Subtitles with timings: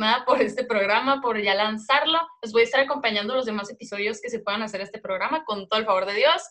[0.00, 2.18] emocionada por este programa, por ya lanzarlo.
[2.42, 5.68] Les voy a estar acompañando los demás episodios que se puedan hacer este programa con
[5.68, 6.42] todo el favor de Dios.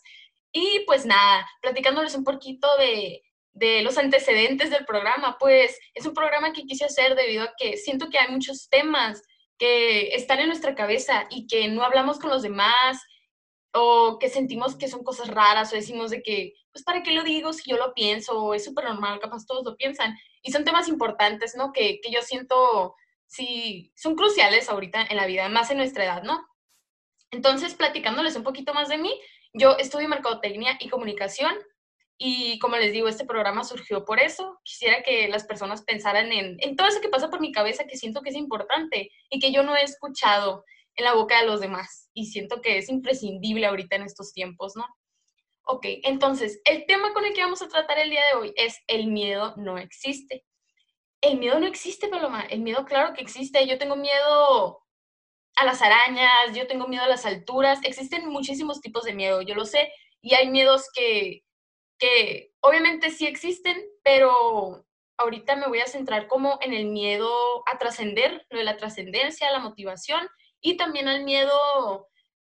[0.52, 6.14] Y pues nada, platicándoles un poquito de, de los antecedentes del programa, pues es un
[6.14, 9.22] programa que quise hacer debido a que siento que hay muchos temas
[9.58, 13.00] que están en nuestra cabeza y que no hablamos con los demás
[13.72, 17.22] o que sentimos que son cosas raras o decimos de que, pues, ¿para qué lo
[17.22, 18.54] digo si yo lo pienso?
[18.54, 20.16] Es súper normal, capaz todos lo piensan.
[20.42, 21.72] Y son temas importantes, ¿no?
[21.72, 22.96] Que, que yo siento,
[23.30, 26.44] sí, son cruciales ahorita en la vida, más en nuestra edad, ¿no?
[27.30, 29.18] Entonces, platicándoles un poquito más de mí,
[29.52, 31.54] yo estudio mercadotecnia y comunicación
[32.18, 34.58] y como les digo, este programa surgió por eso.
[34.64, 37.96] Quisiera que las personas pensaran en, en todo eso que pasa por mi cabeza que
[37.96, 40.64] siento que es importante y que yo no he escuchado
[40.96, 42.10] en la boca de los demás.
[42.12, 44.86] Y siento que es imprescindible ahorita en estos tiempos, ¿no?
[45.64, 48.76] Ok, entonces, el tema con el que vamos a tratar el día de hoy es
[48.88, 50.44] el miedo no existe.
[51.20, 52.42] El miedo no existe, Paloma.
[52.42, 53.66] El miedo, claro que existe.
[53.66, 54.82] Yo tengo miedo
[55.56, 57.80] a las arañas, yo tengo miedo a las alturas.
[57.84, 59.92] Existen muchísimos tipos de miedo, yo lo sé.
[60.22, 61.44] Y hay miedos que,
[61.98, 64.86] que obviamente sí existen, pero
[65.18, 69.50] ahorita me voy a centrar como en el miedo a trascender, lo de la trascendencia,
[69.50, 70.26] la motivación
[70.62, 72.08] y también al miedo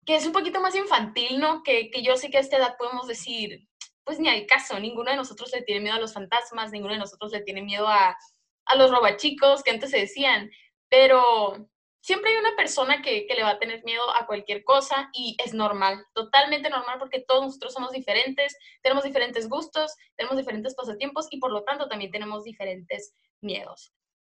[0.05, 1.62] que es un poquito más infantil, ¿no?
[1.64, 3.69] Que, que yo sé que a esta edad podemos decir,
[4.05, 7.01] pues ni al caso, ninguno de nosotros le tiene miedo a los fantasmas, ninguno de
[7.01, 8.17] nosotros le tiene miedo a,
[8.66, 10.50] a los robachicos que antes se decían,
[10.88, 11.68] pero
[12.00, 15.36] siempre hay una persona que, que, le va a tener miedo a cualquier cosa y
[15.44, 21.27] es normal, totalmente normal porque todos nosotros somos diferentes, tenemos diferentes gustos, tenemos diferentes pasatiempos
[21.30, 23.92] y por lo tanto también tenemos diferentes miedos.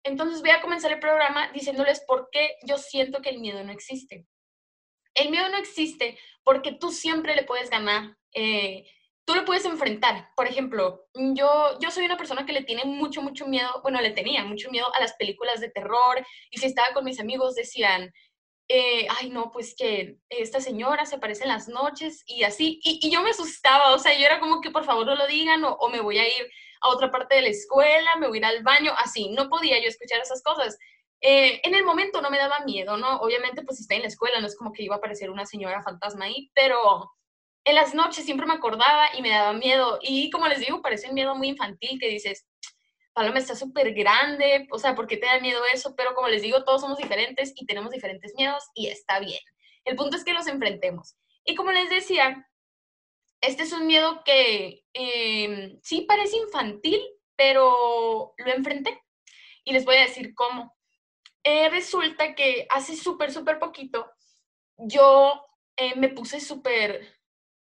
[0.03, 3.73] Entonces voy a comenzar el programa diciéndoles por qué yo siento que el miedo no
[3.73, 4.25] existe.
[5.13, 8.15] El miedo no existe porque tú siempre le puedes ganar.
[8.33, 8.89] Eh,
[9.27, 10.29] tú lo puedes enfrentar.
[10.35, 14.11] Por ejemplo, yo, yo soy una persona que le tiene mucho, mucho miedo, bueno, le
[14.11, 18.13] tenía mucho miedo a las películas de terror y si estaba con mis amigos decían,
[18.69, 23.11] eh, ay, no, pues que esta señora se aparece en las noches y así, y,
[23.11, 25.89] yo me asustaba, o sea, yo era como que por favor no lo digan o,
[25.89, 26.49] me voy a ir
[26.81, 29.77] a otra parte de la escuela, me voy a ir al baño, así, no podía
[29.81, 30.77] yo escuchar esas cosas.
[31.19, 33.17] Eh, en el momento no me daba miedo, ¿no?
[33.17, 35.45] Obviamente, pues si estoy en la escuela, no es como que iba a aparecer una
[35.45, 37.11] señora fantasma ahí, pero
[37.67, 39.99] en las noches siempre me acordaba y me daba miedo.
[40.01, 42.47] Y como les digo, parece un miedo muy infantil que dices,
[43.11, 45.93] Paloma está súper grande, o sea, ¿por qué te da miedo eso?
[45.97, 49.41] Pero como les digo, todos somos diferentes y tenemos diferentes miedos y está bien.
[49.83, 51.17] El punto es que los enfrentemos.
[51.43, 52.47] Y como les decía,
[53.41, 57.01] este es un miedo que em, sí parece infantil,
[57.35, 59.01] pero lo enfrenté.
[59.65, 60.73] Y les voy a decir cómo.
[61.43, 64.09] Eh, resulta que hace súper, súper poquito,
[64.77, 65.41] yo
[65.75, 67.16] eh, me puse súper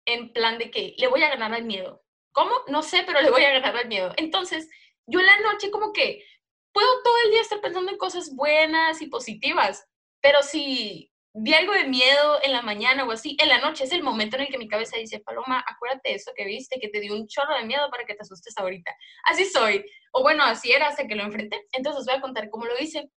[0.04, 2.02] en plan de que le voy a ganar al miedo.
[2.32, 2.52] ¿Cómo?
[2.68, 4.12] No sé, pero le voy a ganar al miedo.
[4.16, 4.68] Entonces,
[5.06, 6.24] yo en la noche como que
[6.72, 9.86] puedo todo el día estar pensando en cosas buenas y positivas,
[10.20, 13.92] pero si vi algo de miedo en la mañana o así, en la noche es
[13.92, 16.88] el momento en el que mi cabeza dice, Paloma, acuérdate de eso que viste, que
[16.88, 18.94] te dio un chorro de miedo para que te asustes ahorita.
[19.24, 19.84] Así soy.
[20.12, 21.64] O bueno, así era hasta que lo enfrenté.
[21.72, 23.10] Entonces os voy a contar cómo lo hice.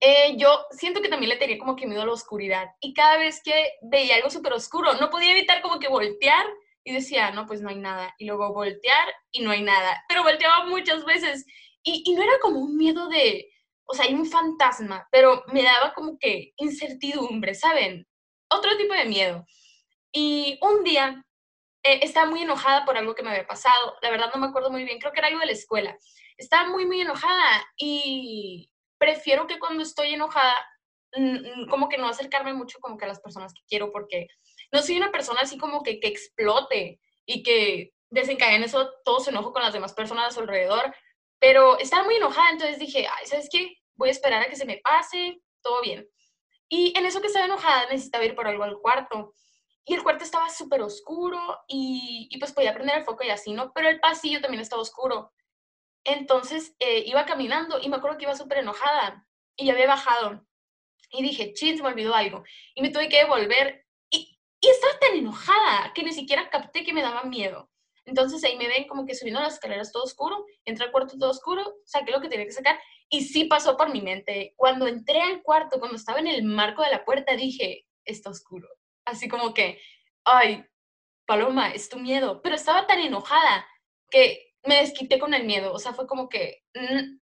[0.00, 2.68] Eh, yo siento que también le tenía como que miedo a la oscuridad.
[2.80, 6.46] Y cada vez que veía algo súper oscuro, no podía evitar como que voltear
[6.84, 8.14] y decía, no, pues no hay nada.
[8.18, 10.04] Y luego voltear y no hay nada.
[10.08, 11.46] Pero volteaba muchas veces.
[11.82, 13.48] Y, y no era como un miedo de,
[13.86, 18.06] o sea, hay un fantasma, pero me daba como que incertidumbre, ¿saben?
[18.48, 19.46] Otro tipo de miedo.
[20.12, 21.24] Y un día
[21.82, 24.70] eh, estaba muy enojada por algo que me había pasado, la verdad no me acuerdo
[24.70, 25.96] muy bien, creo que era algo de la escuela.
[26.36, 30.54] Estaba muy, muy enojada y prefiero que cuando estoy enojada,
[31.70, 34.28] como que no acercarme mucho como que a las personas que quiero, porque
[34.72, 39.30] no soy una persona así como que, que explote y que desencadene eso todo su
[39.30, 40.94] enojo con las demás personas a su alrededor,
[41.38, 43.76] pero estaba muy enojada, entonces dije, Ay, ¿sabes qué?
[43.94, 46.08] Voy a esperar a que se me pase, todo bien.
[46.68, 49.32] Y en eso que estaba enojada necesitaba ir por algo al cuarto.
[49.84, 51.38] Y el cuarto estaba súper oscuro
[51.68, 53.72] y, y, pues podía prender el foco y así, ¿no?
[53.72, 55.32] Pero el pasillo también estaba oscuro.
[56.06, 59.26] Entonces eh, iba caminando y me acuerdo que iba súper enojada
[59.56, 60.46] y ya había bajado.
[61.10, 62.44] Y dije, chin, se me olvidó algo.
[62.74, 63.84] Y me tuve que devolver.
[64.10, 67.70] Y, y estaba tan enojada que ni siquiera capté que me daba miedo.
[68.04, 71.30] Entonces ahí me ven como que subiendo las escaleras todo oscuro, entré al cuarto todo
[71.30, 74.54] oscuro, saqué lo que tenía que sacar y sí pasó por mi mente.
[74.56, 78.68] Cuando entré al cuarto, cuando estaba en el marco de la puerta, dije, está oscuro.
[79.04, 79.80] Así como que,
[80.24, 80.64] ay,
[81.26, 82.40] Paloma, es tu miedo.
[82.42, 83.66] Pero estaba tan enojada
[84.08, 85.72] que me desquité con el miedo.
[85.72, 86.62] O sea, fue como que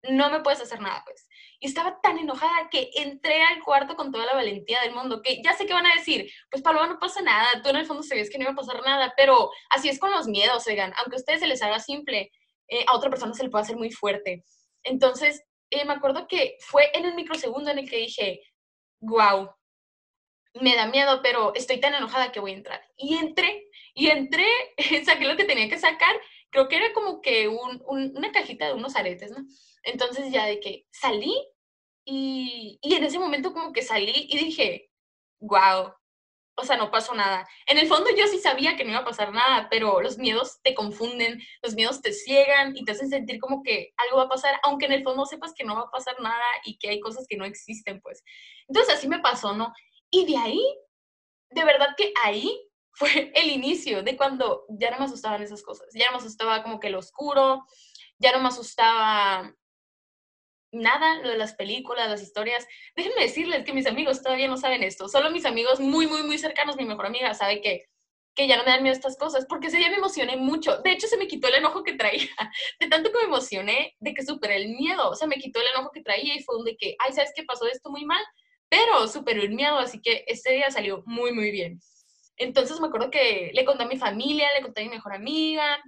[0.02, 1.28] no me puedes hacer nada, pues.
[1.60, 5.42] Y estaba tan enojada que entré al cuarto con toda la valentía del mundo, que
[5.42, 8.02] ya sé que van a decir, pues Paloma, no pasa nada, tú en el fondo
[8.02, 11.16] sabías que no iba a pasar nada, pero así es con los miedos, oigan, aunque
[11.16, 12.30] a ustedes se les haga simple,
[12.68, 14.44] eh, a otra persona se le puede hacer muy fuerte.
[14.84, 18.40] Entonces, eh, me acuerdo que fue en un microsegundo en el que dije,
[19.00, 19.50] wow,
[20.54, 22.82] me da miedo, pero estoy tan enojada que voy a entrar.
[22.96, 24.46] Y entré, y entré,
[25.04, 26.14] saqué lo que tenía que sacar,
[26.50, 29.44] creo que era como que una cajita de unos aretes, ¿no?
[29.82, 31.34] Entonces ya de que salí
[32.04, 34.90] y, y en ese momento como que salí y dije,
[35.40, 35.92] wow,
[36.60, 37.48] o sea, no pasó nada.
[37.66, 40.60] En el fondo yo sí sabía que no iba a pasar nada, pero los miedos
[40.62, 44.28] te confunden, los miedos te ciegan y te hacen sentir como que algo va a
[44.28, 47.00] pasar, aunque en el fondo sepas que no va a pasar nada y que hay
[47.00, 48.24] cosas que no existen, pues.
[48.66, 49.72] Entonces así me pasó, ¿no?
[50.10, 50.78] Y de ahí,
[51.50, 52.67] de verdad que ahí
[52.98, 56.64] fue el inicio de cuando ya no me asustaban esas cosas, ya no me asustaba
[56.64, 57.64] como que lo oscuro,
[58.18, 59.54] ya no me asustaba
[60.72, 62.66] nada, lo de las películas, las historias.
[62.96, 65.08] Déjenme decirles que mis amigos todavía no saben esto.
[65.08, 67.86] Solo mis amigos muy, muy, muy cercanos, mi mejor amiga, sabe que,
[68.34, 70.78] que ya no me dan miedo estas cosas, porque ese día me emocioné mucho.
[70.78, 72.28] De hecho, se me quitó el enojo que traía.
[72.80, 75.08] De tanto que me emocioné, de que superé el miedo.
[75.08, 77.44] O sea, me quitó el enojo que traía y fue de que, ay, ¿sabes qué
[77.44, 78.22] pasó esto muy mal?
[78.68, 81.80] Pero superé el miedo, así que este día salió muy, muy bien.
[82.38, 85.82] Entonces me acuerdo que le conté a mi familia, le conté a mi mejor amiga,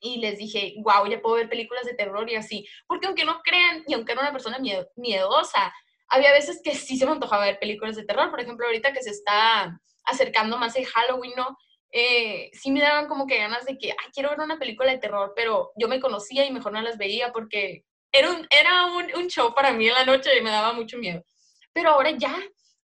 [0.00, 2.66] y les dije, wow, ya puedo ver películas de terror y así.
[2.86, 4.58] Porque aunque no crean, y aunque era una persona
[4.96, 5.72] miedosa,
[6.08, 8.30] había veces que sí se me antojaba ver películas de terror.
[8.30, 11.56] Por ejemplo, ahorita que se está acercando más el Halloween, ¿no?
[11.90, 14.98] Eh, sí me daban como que ganas de que, ay, quiero ver una película de
[14.98, 19.54] terror, pero yo me conocía y mejor no las veía porque era un, un show
[19.54, 21.22] para mí en la noche y me daba mucho miedo.
[21.72, 22.36] Pero ahora ya,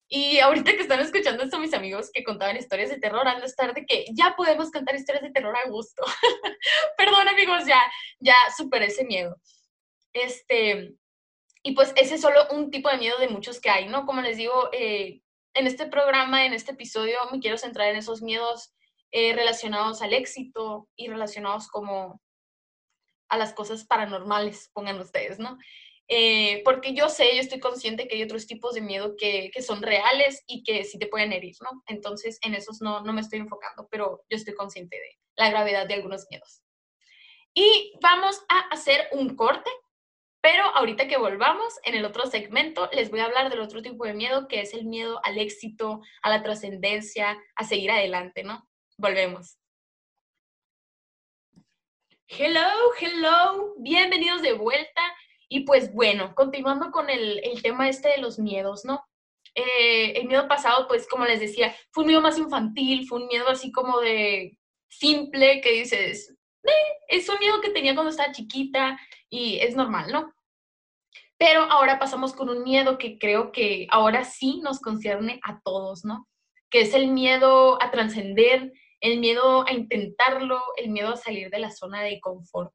[0.09, 3.47] y ahorita que están escuchando esto mis amigos que contaban historias de terror, han de
[3.47, 6.03] estar de que ya podemos contar historias de terror a gusto.
[6.97, 7.81] Perdón amigos, ya,
[8.21, 9.37] ya superé ese miedo.
[10.13, 10.95] Este,
[11.63, 14.05] y pues ese es solo un tipo de miedo de muchos que hay, ¿no?
[14.07, 15.23] Como les digo, eh,
[15.55, 18.75] en este programa, en este episodio, me quiero centrar en esos miedos
[19.13, 22.21] eh, relacionados al éxito y relacionados como
[23.29, 25.57] a las cosas paranormales, pongan ustedes, ¿no?
[26.09, 29.63] Eh, porque yo sé, yo estoy consciente que hay otros tipos de miedo que, que,
[29.63, 31.83] son reales y que sí te pueden herir, ¿no?
[31.87, 35.87] Entonces, en esos no, no me estoy enfocando, pero yo estoy consciente de la gravedad
[35.87, 36.63] de algunos miedos.
[37.55, 39.71] Y vamos a hacer un corte,
[40.43, 44.05] pero ahorita que volvamos, en el otro segmento, les voy a hablar del otro tipo
[44.05, 48.69] de miedo, que es el miedo al éxito, a la trascendencia, a seguir adelante, ¿no?
[48.99, 49.57] Volvemos.
[52.27, 52.69] Hello,
[53.01, 55.03] hello, bienvenidos de vuelta.
[55.55, 59.05] Y pues bueno, continuando con el, el tema este de los miedos, ¿no?
[59.55, 63.29] Eh, el miedo pasado, pues como les decía, fue un miedo más infantil, fue un
[63.29, 64.59] miedo así como de
[64.89, 66.71] simple, que dices, eh,
[67.07, 68.99] es un miedo que tenía cuando estaba chiquita
[69.31, 70.35] y es normal, ¿no?
[71.39, 76.05] Pero ahora pasamos con un miedo que creo que ahora sí nos concierne a todos,
[76.05, 76.27] ¿no?
[76.69, 81.61] Que es el miedo a trascender, el miedo a intentarlo, el miedo a salir de
[81.61, 82.75] la zona de confort.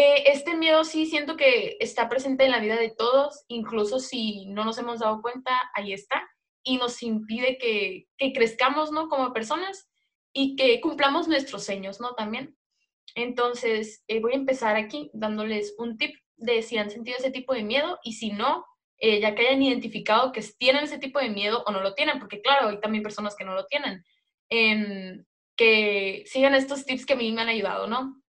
[0.00, 4.46] Eh, este miedo sí siento que está presente en la vida de todos, incluso si
[4.46, 6.22] no nos hemos dado cuenta, ahí está,
[6.62, 9.08] y nos impide que, que crezcamos, ¿no?
[9.08, 9.90] Como personas
[10.32, 12.14] y que cumplamos nuestros sueños, ¿no?
[12.14, 12.56] También.
[13.16, 17.52] Entonces, eh, voy a empezar aquí dándoles un tip de si han sentido ese tipo
[17.52, 18.64] de miedo y si no,
[18.98, 22.20] eh, ya que hayan identificado que tienen ese tipo de miedo o no lo tienen,
[22.20, 24.04] porque claro, hay también personas que no lo tienen,
[24.48, 25.24] em,
[25.56, 28.22] que sigan estos tips que a mí me han ayudado, ¿no?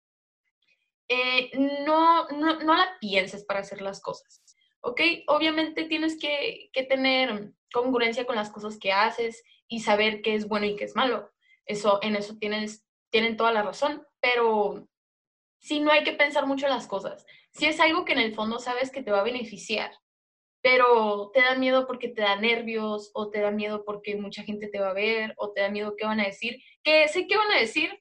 [1.11, 1.49] Eh,
[1.85, 4.43] no, no, no, la pienses para hacer las cosas,
[4.81, 5.01] ¿ok?
[5.27, 10.47] Obviamente tienes que, que, tener congruencia con las cosas que haces y saber qué es
[10.47, 11.31] bueno y qué es malo.
[11.65, 14.87] Eso, en eso tienes, tienen toda la razón, pero
[15.59, 17.25] sí no hay que pensar mucho en las cosas.
[17.51, 19.91] Si es algo que en el fondo sabes que te va a beneficiar,
[20.61, 24.67] pero te da miedo porque te da nervios o te da miedo porque mucha gente
[24.67, 27.37] te va a ver o te da miedo qué van a decir, que sé qué
[27.37, 27.99] van a decir.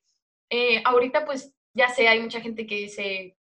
[0.50, 3.37] Eh, ahorita pues ya sé, hay mucha gente que dice,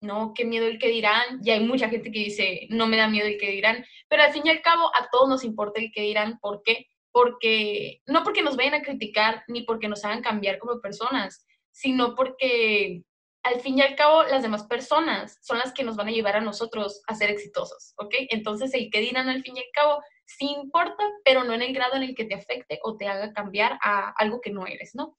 [0.00, 3.08] no, qué miedo el que dirán, y hay mucha gente que dice, no me da
[3.08, 5.90] miedo el que dirán, pero al fin y al cabo a todos nos importa el
[5.92, 6.86] que dirán, ¿por qué?
[7.10, 12.14] Porque, no porque nos vayan a criticar ni porque nos hagan cambiar como personas, sino
[12.14, 13.02] porque
[13.42, 16.36] al fin y al cabo las demás personas son las que nos van a llevar
[16.36, 18.14] a nosotros a ser exitosos, ¿ok?
[18.30, 21.72] Entonces el que dirán al fin y al cabo sí importa, pero no en el
[21.72, 24.94] grado en el que te afecte o te haga cambiar a algo que no eres,
[24.94, 25.16] ¿no?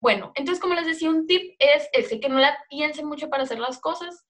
[0.00, 3.44] Bueno, entonces como les decía, un tip es ese, que no la piensen mucho para
[3.44, 4.26] hacer las cosas.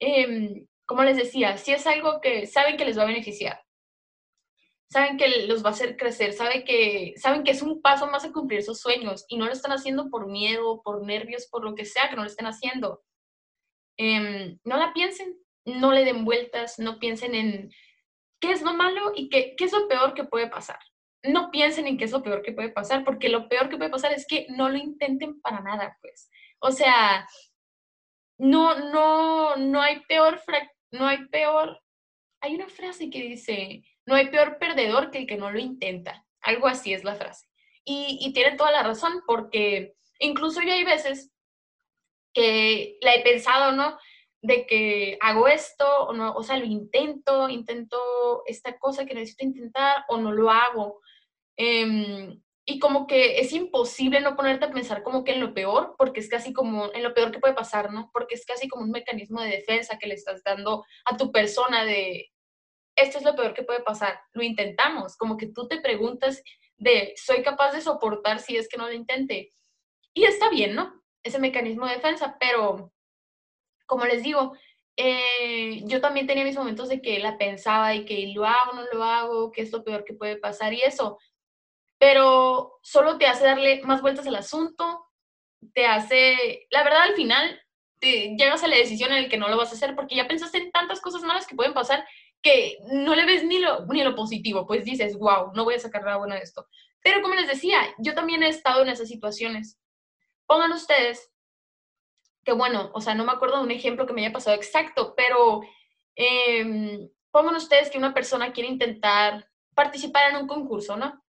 [0.00, 3.62] Em, como les decía, si es algo que saben que les va a beneficiar,
[4.90, 8.24] saben que los va a hacer crecer, saben que, saben que es un paso más
[8.24, 11.74] a cumplir sus sueños y no lo están haciendo por miedo, por nervios, por lo
[11.74, 13.02] que sea que no lo estén haciendo.
[13.96, 17.70] Em, no la piensen, no le den vueltas, no piensen en
[18.40, 20.78] qué es lo malo y qué, qué es lo peor que puede pasar
[21.24, 23.90] no piensen en qué es lo peor que puede pasar, porque lo peor que puede
[23.90, 26.30] pasar es que no lo intenten para nada, pues.
[26.60, 27.26] O sea,
[28.38, 30.40] no, no, no hay peor,
[30.90, 31.80] no hay peor,
[32.40, 36.24] hay una frase que dice, no hay peor perdedor que el que no lo intenta.
[36.42, 37.46] Algo así es la frase.
[37.84, 41.32] Y, y tiene toda la razón, porque incluso yo hay veces
[42.34, 43.98] que la he pensado, ¿no?
[44.42, 49.44] De que hago esto, o, no, o sea, lo intento, intento esta cosa que necesito
[49.44, 51.00] intentar, o no lo hago.
[51.56, 55.94] Em, y como que es imposible no ponerte a pensar como que en lo peor,
[55.98, 58.10] porque es casi como en lo peor que puede pasar, ¿no?
[58.12, 61.84] Porque es casi como un mecanismo de defensa que le estás dando a tu persona
[61.84, 62.32] de,
[62.96, 66.42] esto es lo peor que puede pasar, lo intentamos, como que tú te preguntas
[66.76, 69.52] de, ¿soy capaz de soportar si es que no lo intente?
[70.14, 71.02] Y está bien, ¿no?
[71.22, 72.92] Ese mecanismo de defensa, pero
[73.86, 74.54] como les digo,
[74.96, 78.84] eh, yo también tenía mis momentos de que la pensaba y que lo hago, no
[78.92, 81.18] lo hago, que es lo peor que puede pasar y eso
[82.04, 85.06] pero solo te hace darle más vueltas al asunto,
[85.72, 87.58] te hace, la verdad al final
[87.98, 90.28] te llegas a la decisión en la que no lo vas a hacer porque ya
[90.28, 92.06] pensaste en tantas cosas malas que pueden pasar
[92.42, 95.78] que no le ves ni lo, ni lo positivo, pues dices, wow, no voy a
[95.78, 96.68] sacar nada bueno de esto.
[97.02, 99.80] Pero como les decía, yo también he estado en esas situaciones.
[100.44, 101.32] Pongan ustedes
[102.44, 105.14] que bueno, o sea, no me acuerdo de un ejemplo que me haya pasado exacto,
[105.16, 105.62] pero
[106.16, 111.23] eh, pongan ustedes que una persona quiere intentar participar en un concurso, ¿no?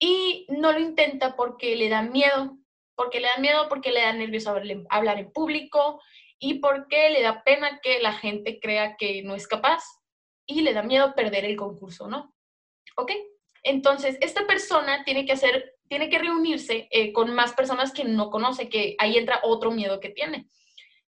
[0.00, 2.58] Y no lo intenta porque le da miedo,
[2.96, 6.00] porque le da miedo, porque le da nervios hablar en público
[6.38, 9.84] y porque le da pena que la gente crea que no es capaz
[10.46, 12.34] y le da miedo perder el concurso, ¿no?
[12.96, 13.12] ¿Ok?
[13.62, 18.30] Entonces, esta persona tiene que hacer, tiene que reunirse eh, con más personas que no
[18.30, 20.48] conoce, que ahí entra otro miedo que tiene.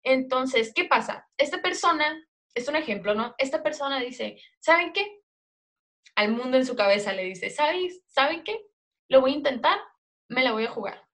[0.04, 1.30] Entonces, ¿qué pasa?
[1.38, 3.36] Esta persona, es un ejemplo, ¿no?
[3.38, 5.22] Esta persona dice, ¿saben qué?
[6.16, 8.02] Al mundo en su cabeza le dice, ¿sabes?
[8.08, 8.71] ¿Saben qué?
[9.12, 9.78] Lo voy a intentar,
[10.30, 11.06] me la voy a jugar.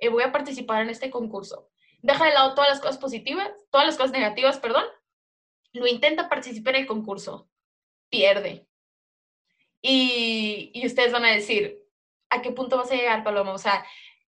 [0.00, 1.70] y voy a participar en este concurso.
[2.02, 4.84] Deja de lado todas las cosas positivas, todas las cosas negativas, perdón.
[5.72, 7.48] Lo intenta participar en el concurso.
[8.08, 8.66] Pierde.
[9.80, 11.78] Y, y ustedes van a decir,
[12.30, 13.52] ¿a qué punto vas a llegar, Paloma?
[13.52, 13.86] O sea,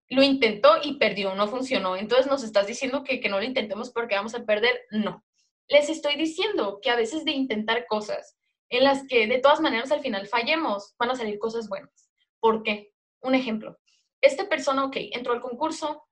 [0.09, 1.97] lo intentó y perdió, no funcionó.
[1.97, 4.87] Entonces nos estás diciendo que, que no lo intentemos porque vamos a perder.
[4.89, 5.23] No.
[5.67, 8.39] Les estoy diciendo que a veces de intentar cosas
[8.69, 12.06] en las que de todas maneras al final fallemos, van a salir cosas buenas.
[12.39, 12.91] ¿Por qué?
[13.21, 13.77] Un ejemplo.
[14.21, 16.03] Esta persona, ok, entró al concurso.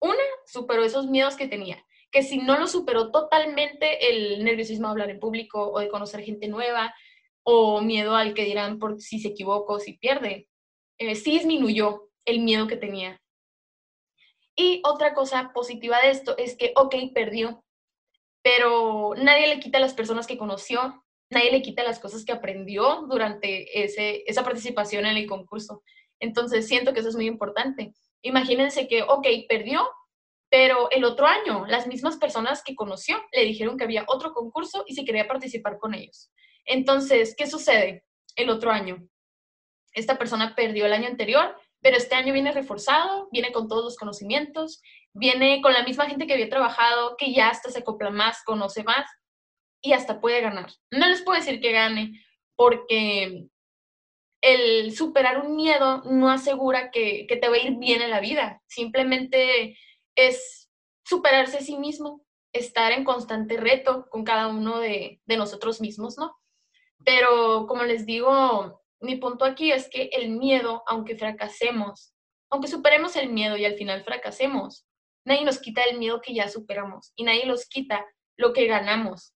[0.00, 4.92] Una, superó esos miedos que tenía, que si no lo superó totalmente el nerviosismo de
[4.92, 6.94] hablar en público o de conocer gente nueva
[7.42, 10.48] o miedo al que dirán por si se equivoca o si pierde,
[10.98, 13.20] eh, sí disminuyó el miedo que tenía.
[14.56, 17.64] Y otra cosa positiva de esto es que, ok, perdió,
[18.42, 21.03] pero nadie le quita a las personas que conoció,
[21.34, 25.82] nadie le quita las cosas que aprendió durante ese, esa participación en el concurso.
[26.20, 27.92] Entonces, siento que eso es muy importante.
[28.22, 29.86] Imagínense que, ok, perdió,
[30.50, 34.84] pero el otro año las mismas personas que conoció le dijeron que había otro concurso
[34.86, 36.30] y si quería participar con ellos.
[36.64, 38.04] Entonces, ¿qué sucede
[38.36, 39.06] el otro año?
[39.92, 43.96] Esta persona perdió el año anterior, pero este año viene reforzado, viene con todos los
[43.96, 44.80] conocimientos,
[45.12, 48.82] viene con la misma gente que había trabajado, que ya hasta se acopla más, conoce
[48.84, 49.06] más
[49.84, 50.72] y hasta puede ganar.
[50.90, 52.24] No les puedo decir que gane
[52.56, 53.48] porque
[54.40, 58.62] el superar un miedo no asegura que, te va a ir bien en la vida.
[58.66, 59.76] Simplemente
[60.16, 60.70] es
[61.04, 62.24] superarse a sí mismo,
[62.54, 66.34] estar en constante reto con cada uno de, de nosotros mismos, ¿no?
[67.04, 72.14] Pero como les digo, mi punto aquí es que el miedo, aunque fracasemos,
[72.48, 74.86] aunque superemos el miedo y al final fracasemos,
[75.26, 78.06] nadie nos quita el miedo que ya superamos y nadie nos quita
[78.38, 79.33] lo que ganamos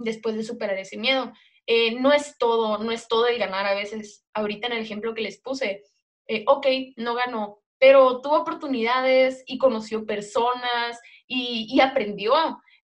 [0.00, 1.32] después de superar ese miedo.
[1.66, 4.24] Eh, no es todo, no es todo el ganar a veces.
[4.34, 5.84] Ahorita en el ejemplo que les puse,
[6.26, 6.66] eh, ok,
[6.96, 12.34] no ganó, pero tuvo oportunidades y conoció personas y, y aprendió.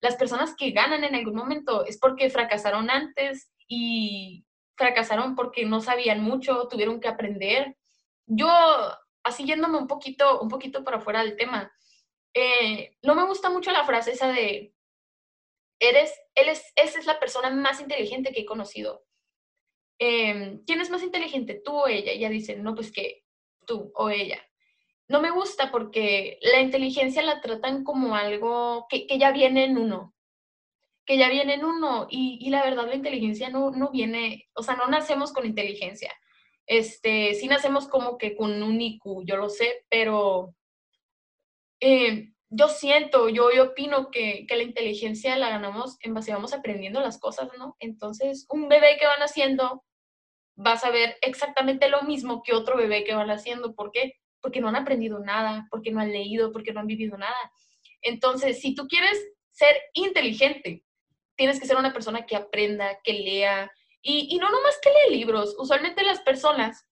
[0.01, 4.45] Las personas que ganan en algún momento es porque fracasaron antes y
[4.75, 7.75] fracasaron porque no sabían mucho, tuvieron que aprender.
[8.25, 8.49] Yo,
[9.23, 11.71] así yéndome un poquito, un poquito para afuera del tema,
[12.33, 14.73] eh, no me gusta mucho la frase esa de
[15.79, 19.05] eres, él es, esa es la persona más inteligente que he conocido.
[19.99, 22.11] Em, ¿Quién es más inteligente, tú o ella?
[22.11, 23.23] ella dice, no, pues que
[23.65, 24.41] tú o ella.
[25.07, 30.13] No me gusta porque la inteligencia la tratan como algo que, ya viene en uno,
[31.05, 34.75] que ya viene en uno y, la verdad la inteligencia no, no viene, o sea,
[34.75, 36.13] no nacemos con inteligencia.
[36.65, 40.53] Este, sí nacemos como que con un IQ, yo lo sé, pero
[41.79, 47.01] eh, yo siento, yo, yo opino que, la inteligencia la ganamos en base, vamos aprendiendo
[47.01, 47.75] las cosas, ¿no?
[47.79, 49.83] Entonces, un bebé que van haciendo
[50.57, 53.75] va a saber exactamente lo mismo que otro bebé que van haciendo.
[53.75, 54.13] ¿Por qué?
[54.41, 57.51] Porque no han aprendido nada, porque no han leído, porque no han vivido nada.
[58.01, 60.83] Entonces, si tú quieres ser inteligente,
[61.35, 65.17] tienes que ser una persona que aprenda, que lea, y, y no nomás que lee
[65.17, 65.55] libros.
[65.59, 66.87] Usualmente las personas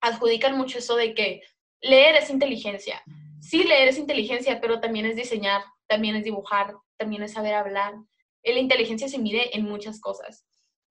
[0.00, 1.42] adjudican mucho eso de que
[1.80, 3.02] leer es inteligencia.
[3.46, 7.94] Sí, leer es inteligencia, pero también es diseñar, también es dibujar, también es saber hablar.
[8.42, 10.44] La inteligencia se mide en muchas cosas.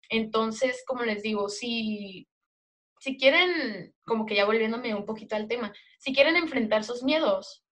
[0.10, 2.28] Entonces, como les digo, si,
[3.00, 7.64] si quieren, como que ya volviéndome un poquito al tema, si quieren enfrentar sus miedos,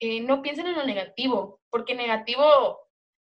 [0.00, 2.42] eh, no piensen en lo negativo, porque negativo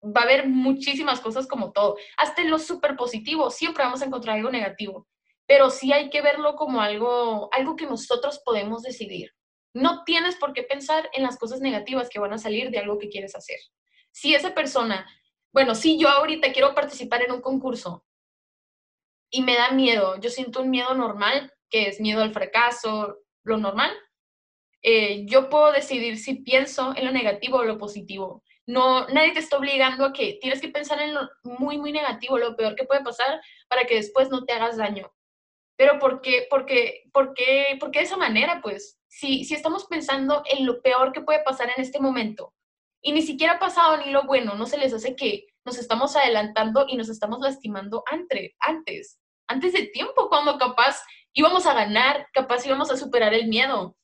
[0.03, 1.97] va a haber muchísimas cosas como todo.
[2.17, 5.07] Hasta en lo súper positivo, siempre vamos a encontrar algo negativo
[5.49, 9.31] pero sí hay que verlo como algo, algo que nosotros podemos decidir.
[9.73, 12.97] No tienes por qué pensar en las cosas negativas que van a salir de algo
[12.97, 13.59] que quieres hacer.
[14.11, 15.07] Si esa persona,
[15.51, 18.05] bueno, si yo ahorita quiero participar en un concurso
[19.29, 23.57] y me da miedo, yo siento un miedo normal, que es miedo al fracaso, lo
[23.57, 23.91] normal,
[24.81, 28.43] eh, yo puedo decidir si pienso en lo negativo o lo positivo.
[28.65, 32.37] No, nadie te está obligando a que tienes que pensar en lo muy, muy negativo,
[32.37, 35.11] lo peor que puede pasar, para que después no te hagas daño.
[35.79, 37.07] Pero ¿por qué, por qué,
[37.93, 38.59] de esa manera?
[38.61, 42.53] Pues si, si estamos pensando en lo peor que puede pasar en este momento
[43.01, 46.17] y ni siquiera ha pasado ni lo bueno, no se les hace que nos estamos
[46.17, 52.27] adelantando y nos estamos lastimando antes, antes, antes de tiempo, cuando capaz íbamos a ganar,
[52.33, 53.95] capaz íbamos a superar el miedo.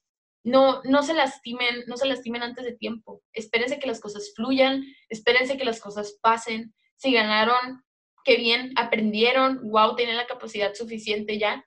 [0.45, 3.21] No, no se lastimen, no se lastimen antes de tiempo.
[3.33, 6.73] Espérense que las cosas fluyan, espérense que las cosas pasen.
[6.95, 7.83] Si ganaron,
[8.25, 11.65] qué bien, aprendieron, wow, tienen la capacidad suficiente ya.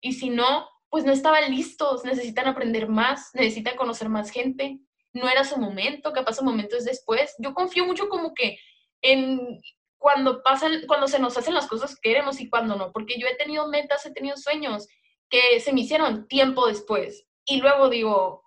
[0.00, 4.78] Y si no, pues no estaban listos, necesitan aprender más, necesitan conocer más gente.
[5.12, 7.34] No era su momento, capaz su momento es después.
[7.38, 8.58] Yo confío mucho como que
[9.02, 9.60] en
[9.98, 13.26] cuando pasan, cuando se nos hacen las cosas que queremos y cuando no, porque yo
[13.26, 14.88] he tenido metas, he tenido sueños
[15.28, 18.44] que se me hicieron tiempo después y luego digo,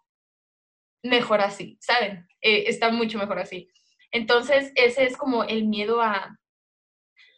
[1.03, 2.27] mejor así, ¿saben?
[2.41, 3.69] Eh, está mucho mejor así.
[4.11, 6.39] Entonces, ese es como el miedo a,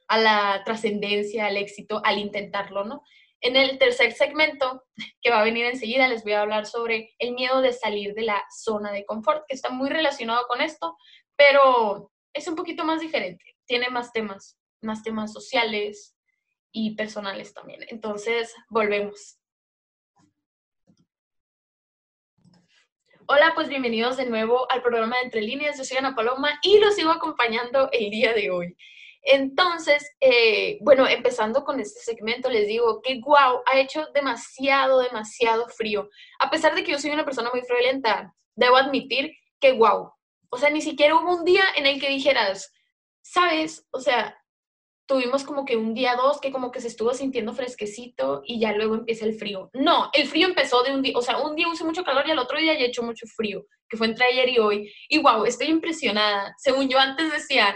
[0.07, 3.03] a la trascendencia, al éxito, al intentarlo, ¿no?
[3.41, 4.83] En el tercer segmento,
[5.21, 8.23] que va a venir enseguida, les voy a hablar sobre el miedo de salir de
[8.23, 10.97] la zona de confort, que está muy relacionado con esto,
[11.35, 13.43] pero es un poquito más diferente.
[13.65, 16.15] Tiene más temas, más temas sociales
[16.71, 17.81] y personales también.
[17.89, 19.39] Entonces, volvemos.
[23.27, 25.77] Hola, pues bienvenidos de nuevo al programa de Entre Líneas.
[25.77, 28.77] Yo soy Ana Paloma y los sigo acompañando el día de hoy.
[29.25, 35.67] Entonces, eh, bueno, empezando con este segmento, les digo que wow, ha hecho demasiado, demasiado
[35.67, 36.09] frío.
[36.39, 40.11] A pesar de que yo soy una persona muy friolenta, debo admitir que wow.
[40.49, 42.71] O sea, ni siquiera hubo un día en el que dijeras,
[43.23, 44.37] sabes, o sea,
[45.07, 48.73] tuvimos como que un día dos que como que se estuvo sintiendo fresquecito y ya
[48.73, 49.71] luego empieza el frío.
[49.73, 52.31] No, el frío empezó de un día, o sea, un día hizo mucho calor y
[52.31, 54.93] al otro día ya hecho mucho frío, que fue entre ayer y hoy.
[55.09, 56.53] Y wow, estoy impresionada.
[56.57, 57.75] Según yo antes decía,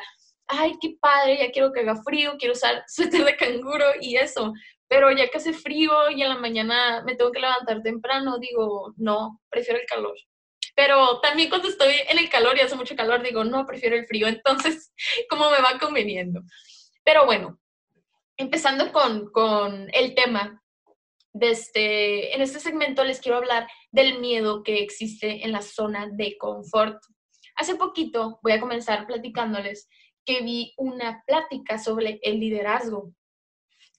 [0.50, 4.54] ay, qué padre, ya quiero que haga frío, quiero usar suéter de canguro y eso.
[4.88, 8.94] Pero ya que hace frío y en la mañana me tengo que levantar temprano, digo,
[8.98, 10.16] no, prefiero el calor.
[10.76, 14.08] Pero también cuando estoy en el calor y hace mucho calor, digo, no, prefiero el
[14.08, 14.28] frío.
[14.28, 14.92] Entonces,
[15.30, 16.42] ¿cómo me va conveniendo?
[17.04, 17.60] Pero bueno,
[18.38, 20.60] empezando con, con el tema,
[21.34, 26.08] de este, en este segmento les quiero hablar del miedo que existe en la zona
[26.12, 26.98] de confort.
[27.56, 29.88] Hace poquito voy a comenzar platicándoles
[30.30, 33.12] que vi una plática sobre el liderazgo.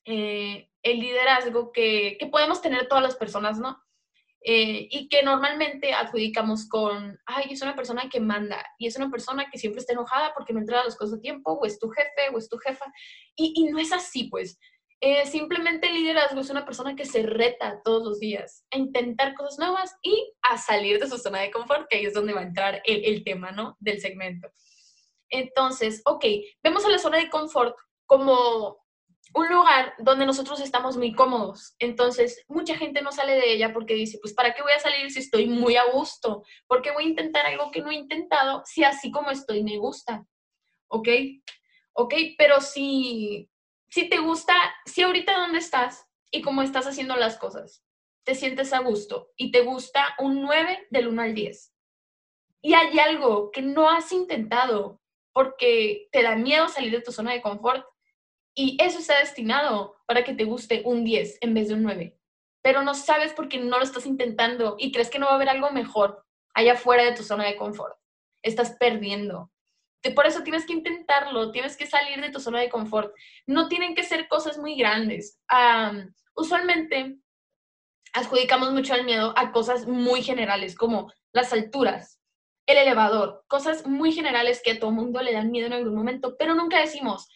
[0.05, 3.83] Eh, el liderazgo que, que, podemos tener todas las personas, ¿no?
[4.43, 9.11] Eh, y que normalmente adjudicamos con, ay, es una persona que manda y es una
[9.11, 11.90] persona que siempre está enojada porque no entrega las cosas a tiempo, o es tu
[11.90, 12.85] jefe, o es tu jefa.
[13.35, 14.57] Y, y no es así, pues.
[15.01, 19.35] Eh, simplemente el liderazgo es una persona que se reta todos los días a intentar
[19.35, 22.40] cosas nuevas y a salir de su zona de confort, que ahí es donde va
[22.40, 23.77] a entrar el, el tema, ¿no?
[23.81, 24.49] Del segmento.
[25.31, 26.25] Entonces, ok,
[26.62, 28.81] vemos a la zona de confort como
[29.35, 31.75] un lugar donde nosotros estamos muy cómodos.
[31.79, 35.11] Entonces, mucha gente no sale de ella porque dice, pues, ¿para qué voy a salir
[35.11, 36.43] si estoy muy a gusto?
[36.66, 39.79] ¿Por qué voy a intentar algo que no he intentado si así como estoy me
[39.79, 40.27] gusta?
[40.88, 41.09] ¿Ok?
[41.93, 42.14] ¿Ok?
[42.37, 43.49] Pero si,
[43.88, 47.85] si te gusta, si ahorita dónde estás y cómo estás haciendo las cosas,
[48.25, 51.73] te sientes a gusto y te gusta un 9 del 1 al 10.
[52.62, 55.00] Y hay algo que no has intentado
[55.33, 57.87] porque te da miedo salir de tu zona de confort
[58.55, 62.16] y eso está destinado para que te guste un 10 en vez de un 9.
[62.62, 65.49] Pero no sabes porque no lo estás intentando y crees que no va a haber
[65.49, 67.97] algo mejor allá fuera de tu zona de confort.
[68.43, 69.51] Estás perdiendo.
[70.14, 73.14] Por eso tienes que intentarlo, tienes que salir de tu zona de confort.
[73.47, 75.40] No tienen que ser cosas muy grandes.
[76.35, 77.19] usualmente
[78.12, 82.20] adjudicamos mucho al miedo a cosas muy generales como las alturas,
[82.71, 86.37] el elevador, cosas muy generales que a todo mundo le dan miedo en algún momento,
[86.39, 87.29] pero nunca decimos,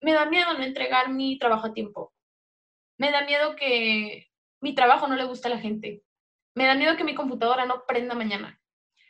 [0.00, 2.12] me da miedo no entregar mi trabajo a tiempo.
[2.98, 4.28] Me da miedo que
[4.60, 6.02] mi trabajo no le guste a la gente.
[6.54, 8.60] Me da miedo que mi computadora no prenda mañana.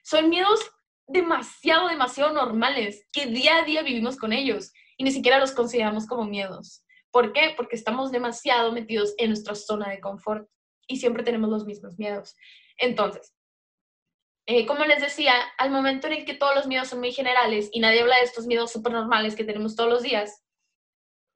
[0.03, 0.61] Son miedos
[1.07, 6.07] demasiado, demasiado normales que día a día vivimos con ellos y ni siquiera los consideramos
[6.07, 6.85] como miedos.
[7.11, 7.55] ¿Por qué?
[7.57, 10.49] Porque estamos demasiado metidos en nuestra zona de confort
[10.89, 12.35] y siempre tenemos los mismos miedos.
[12.79, 13.36] Entonces,
[14.47, 17.69] eh, como les decía, al momento en el que todos los miedos son muy generales
[17.73, 20.45] y nadie habla de estos miedos súper normales que tenemos todos los días,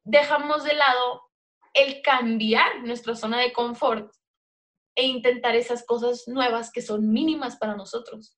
[0.05, 1.23] dejamos de lado
[1.75, 4.13] el cambiar nuestra zona de confort
[4.95, 8.37] e intentar esas cosas nuevas que son mínimas para nosotros.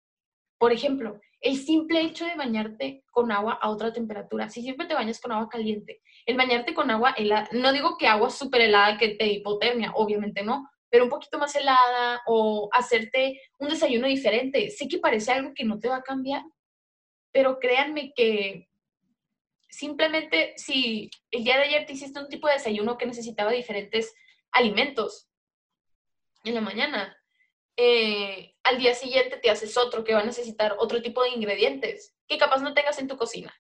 [0.58, 4.48] Por ejemplo, el simple hecho de bañarte con agua a otra temperatura.
[4.48, 8.06] Si siempre te bañas con agua caliente, el bañarte con agua helada, no digo que
[8.06, 13.40] agua súper helada que te hipotermia, obviamente no, pero un poquito más helada o hacerte
[13.58, 14.68] un desayuno diferente.
[14.68, 16.42] Sé que parece algo que no te va a cambiar,
[17.32, 18.68] pero créanme que
[19.70, 24.14] simplemente si el día de ayer te hiciste un tipo de desayuno que necesitaba diferentes
[24.50, 25.30] alimentos
[26.44, 27.16] en la mañana,
[27.78, 32.14] eh, al día siguiente te haces otro que va a necesitar otro tipo de ingredientes
[32.28, 33.50] que capaz no tengas en tu cocina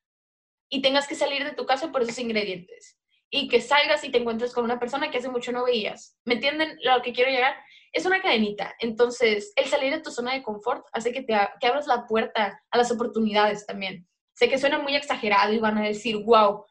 [0.68, 2.98] y tengas que salir de tu casa por esos ingredientes
[3.34, 6.18] y que salgas y te encuentres con una persona que hace mucho no veías.
[6.26, 7.56] ¿Me entienden lo que quiero llegar?
[7.90, 8.74] Es una cadenita.
[8.78, 12.62] Entonces, el salir de tu zona de confort hace que te que abras la puerta
[12.70, 14.06] a las oportunidades también.
[14.34, 16.62] Sé que suena muy exagerado y van a decir, wow,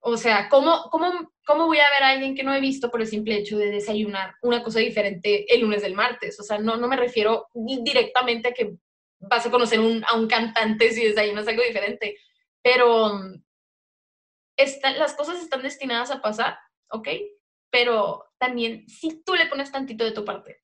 [0.00, 3.02] o sea, ¿cómo, cómo, ¿cómo voy a ver a alguien que no he visto por
[3.02, 6.40] el simple hecho de desayunar una cosa diferente el lunes del martes?
[6.40, 8.76] O sea, no, no me refiero directamente a que
[9.20, 12.16] vas a conocer a un cantante si desayunas algo diferente,
[12.62, 13.20] pero
[14.58, 16.58] mm, las cosas están destinadas a pasar,
[16.90, 17.08] ¿ok?
[17.70, 20.62] Pero también si tú le pones tantito de tu parte,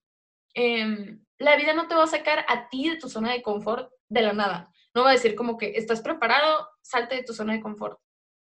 [0.54, 3.90] em, la vida no te va a sacar a ti de tu zona de confort
[4.08, 4.70] de la nada.
[4.94, 7.98] No va a decir como que estás preparado, salte de tu zona de confort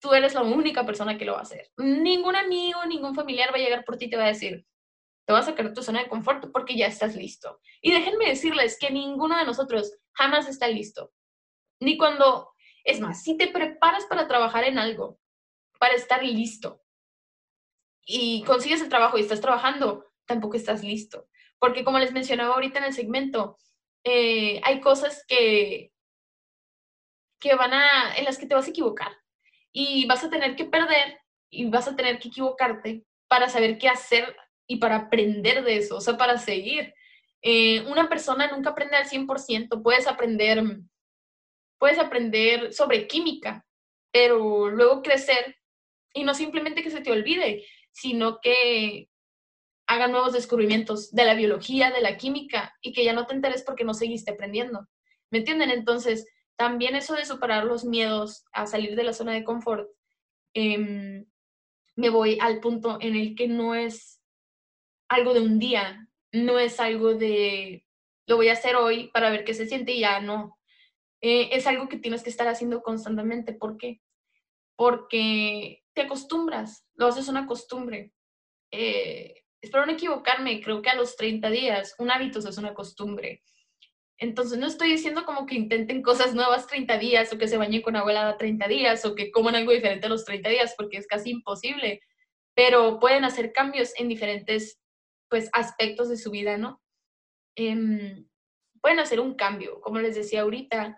[0.00, 1.70] tú eres la única persona que lo va a hacer.
[1.76, 4.66] Ningún amigo, ningún familiar va a llegar por ti y te va a decir,
[5.26, 7.60] te vas a sacar de tu zona de confort porque ya estás listo.
[7.82, 11.12] Y déjenme decirles que ninguno de nosotros jamás está listo.
[11.80, 12.52] Ni cuando,
[12.84, 15.18] es más, si te preparas para trabajar en algo,
[15.78, 16.82] para estar listo,
[18.10, 21.28] y consigues el trabajo y estás trabajando, tampoco estás listo.
[21.58, 23.58] Porque como les mencionaba ahorita en el segmento,
[24.02, 25.92] eh, hay cosas que,
[27.38, 29.12] que van a, en las que te vas a equivocar
[29.72, 33.90] y vas a tener que perder y vas a tener que equivocarte para saber qué
[33.90, 34.34] hacer
[34.66, 36.94] y para aprender de eso, o sea, para seguir.
[37.42, 40.62] Eh, una persona nunca aprende al 100%, puedes aprender,
[41.78, 43.66] puedes aprender sobre química,
[44.10, 45.58] pero luego crecer
[46.14, 49.08] y no simplemente que se te olvide, sino que
[49.86, 53.62] haga nuevos descubrimientos de la biología, de la química y que ya no te enteres
[53.62, 54.86] porque no seguiste aprendiendo.
[55.30, 55.70] ¿Me entienden?
[55.70, 59.88] Entonces, también eso de superar los miedos a salir de la zona de confort,
[60.54, 61.24] em,
[61.96, 64.20] me voy al punto en el que no es
[65.08, 67.84] algo de un día, no es algo de
[68.26, 70.58] lo voy a hacer hoy para ver qué se siente y ya no.
[71.22, 73.54] Eh, es algo que tienes que estar haciendo constantemente.
[73.54, 74.02] ¿Por qué?
[74.76, 78.12] Porque te acostumbras, lo haces una costumbre.
[78.70, 83.42] Eh, espero no equivocarme, creo que a los 30 días un hábito es una costumbre.
[84.16, 87.82] Entonces, no estoy diciendo como que intenten cosas nuevas 30 días o que se bañen
[87.82, 90.98] con agua helada 30 días o que coman algo diferente a los 30 días porque
[90.98, 92.00] es casi imposible,
[92.54, 94.78] pero pueden hacer cambios en diferentes
[95.28, 96.80] pues, aspectos de su vida, ¿no?
[97.56, 98.24] Em,
[98.80, 100.96] pueden hacer un cambio, como les decía ahorita,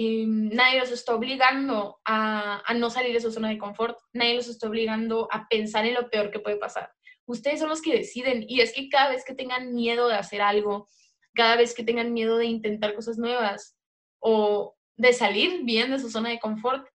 [0.00, 4.36] em, nadie los está obligando a, a no salir de su zona de confort, nadie
[4.36, 6.92] los está obligando a pensar en lo peor que puede pasar.
[7.26, 10.42] Ustedes son los que deciden y es que cada vez que tengan miedo de hacer
[10.42, 10.88] algo,
[11.34, 13.76] cada vez que tengan miedo de intentar cosas nuevas
[14.20, 16.86] o de salir bien de su zona de confort,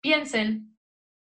[0.00, 0.76] piensen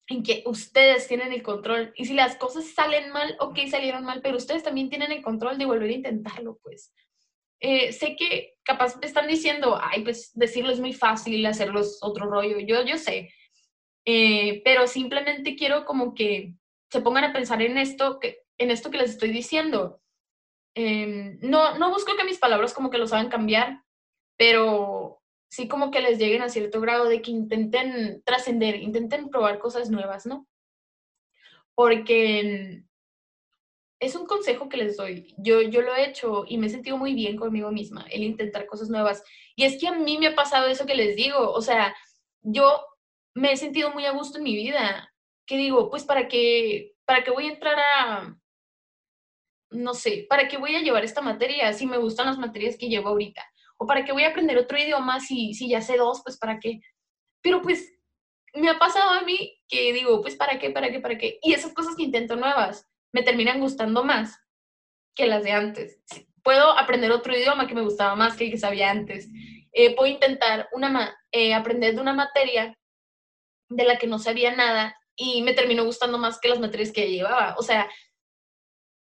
[0.09, 1.93] en que ustedes tienen el control.
[1.97, 5.57] Y si las cosas salen mal, ok, salieron mal, pero ustedes también tienen el control
[5.57, 6.93] de volver a intentarlo, pues.
[7.61, 11.99] Eh, sé que capaz me están diciendo, ay, pues decirlo es muy fácil, hacerlo es
[12.01, 13.31] otro rollo, yo, yo sé,
[14.07, 16.55] eh, pero simplemente quiero como que
[16.91, 20.01] se pongan a pensar en esto, que, en esto que les estoy diciendo.
[20.75, 23.83] Em, no, no busco que mis palabras como que los hagan cambiar,
[24.37, 29.59] pero sí como que les lleguen a cierto grado de que intenten trascender, intenten probar
[29.59, 30.47] cosas nuevas, ¿no?
[31.75, 32.85] Porque
[34.01, 35.35] es un consejo que les doy.
[35.37, 38.67] Yo, yo lo he hecho y me he sentido muy bien conmigo misma, el intentar
[38.67, 39.23] cosas nuevas.
[39.55, 41.95] Y es que a mí me ha pasado eso que les digo, o sea,
[42.41, 42.81] yo
[43.35, 45.13] me he sentido muy a gusto en mi vida,
[45.47, 48.37] que digo, pues para qué, para qué voy a entrar a,
[49.71, 52.89] no sé, ¿para qué voy a llevar esta materia si me gustan las materias que
[52.89, 53.45] llevo ahorita?
[53.77, 56.23] ¿O para qué voy a aprender otro idioma si, si ya sé dos?
[56.25, 56.81] Pues para qué.
[57.43, 57.93] Pero pues
[58.55, 61.39] me ha pasado a mí que digo, pues para qué, para qué, para qué.
[61.43, 64.39] Y esas cosas que intento nuevas me terminan gustando más
[65.15, 66.01] que las de antes.
[66.43, 69.29] Puedo aprender otro idioma que me gustaba más que el que sabía antes.
[69.73, 72.77] Eh, puedo intentar una eh, aprender de una materia
[73.69, 77.11] de la que no sabía nada y me terminó gustando más que las materias que
[77.11, 77.55] llevaba.
[77.59, 77.89] O sea,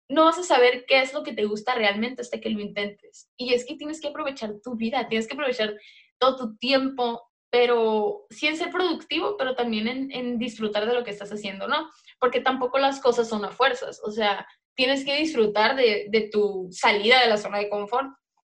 [0.09, 3.29] no vas a saber qué es lo que te gusta realmente hasta que lo intentes.
[3.37, 5.75] Y es que tienes que aprovechar tu vida, tienes que aprovechar
[6.17, 11.11] todo tu tiempo, pero sí en ser productivo, pero también en, disfrutar de lo que
[11.11, 11.89] estás haciendo, ¿no?
[12.19, 17.21] Porque tampoco las cosas son a fuerzas, o sea, tienes que disfrutar de, tu salida
[17.21, 18.07] de la zona de confort.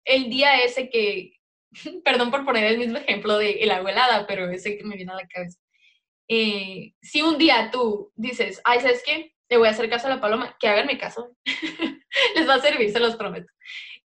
[0.03, 1.33] El día ese que,
[2.03, 5.11] perdón por poner el mismo ejemplo de el agua helada, pero ese que me viene
[5.11, 5.59] a la cabeza.
[6.27, 9.33] Eh, si un día tú dices, ay, ¿sabes qué?
[9.49, 11.35] Le voy a hacer caso a la paloma, que hagan mi caso.
[12.35, 13.51] Les va a servir, se los prometo.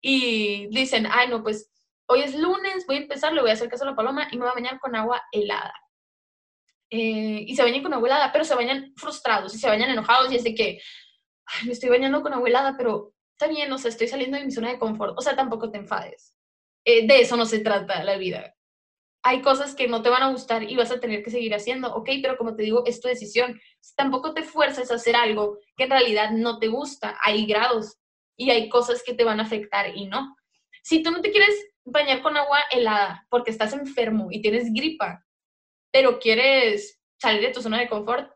[0.02, 1.72] Y dicen, ay, no, pues
[2.08, 4.38] hoy es lunes, voy a empezar, le voy a hacer caso a la paloma y
[4.38, 5.74] me voy a bañar con agua helada.
[6.89, 10.32] Eh, y se bañan con agua helada, pero se bañan frustrados y se bañan enojados
[10.32, 10.80] y es de que,
[11.46, 14.46] ay, me estoy bañando con agua helada, pero está bien, o sea, estoy saliendo de
[14.46, 15.18] mi zona de confort.
[15.18, 16.36] O sea, tampoco te enfades.
[16.86, 18.54] Eh, de eso no se trata la vida
[19.24, 21.94] hay cosas que no te van a gustar y vas a tener que seguir haciendo,
[21.96, 23.60] ok, pero como te digo, es tu decisión.
[23.96, 27.18] Tampoco te fuerces a hacer algo que en realidad no te gusta.
[27.24, 27.98] Hay grados
[28.36, 30.36] y hay cosas que te van a afectar y no.
[30.84, 35.26] Si tú no te quieres bañar con agua helada porque estás enfermo y tienes gripa,
[35.91, 38.32] pero quieres salir de tu zona de confort,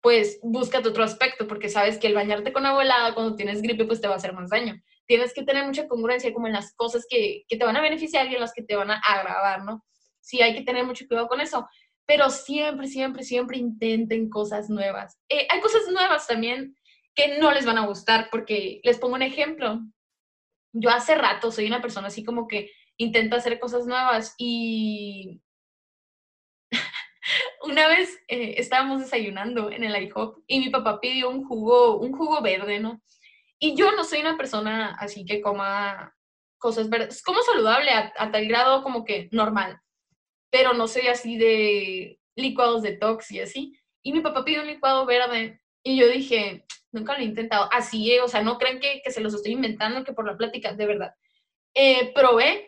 [0.00, 3.84] pues búscate otro aspecto porque sabes que el bañarte con agua helada cuando tienes gripe
[3.84, 4.80] pues te va a hacer más daño.
[5.06, 8.34] Tienes que tener mucha congruencia como en las cosas que, te van a beneficiar y
[8.34, 9.84] en las que te van a agravar, ¿no?
[10.26, 11.68] sí hay que tener mucho cuidado con eso,
[12.04, 15.18] pero siempre, siempre, siempre intenten cosas nuevas.
[15.28, 16.76] Eh, hay cosas nuevas también
[17.14, 19.80] que no les van a gustar, porque les pongo un ejemplo.
[20.78, 25.40] Yo hace rato soy una persona así como que intenta hacer cosas nuevas y
[27.64, 32.12] una vez eh, estábamos desayunando en el IHOP y mi papá pidió un jugo, un
[32.12, 33.00] jugo verde, ¿no?
[33.58, 36.14] Y yo no soy una persona así que coma
[36.58, 39.80] cosas verdes, como saludable a, a tal grado como que normal
[40.56, 43.78] pero no soy así de licuados de tox y así.
[44.02, 46.64] Y mi papá pidió un licuado verde y yo dije,
[46.96, 47.68] nunca lo he intentado.
[47.72, 50.36] Así, eh, o sea, no creen que, que, se los estoy inventando, que por la
[50.36, 51.14] plática, de verdad.
[51.74, 52.66] Eh, probé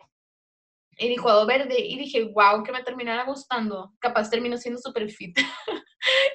[0.99, 3.95] el licuado verde y dije, wow, que me terminara gustando.
[4.01, 5.39] Capaz terminó siendo súper fit.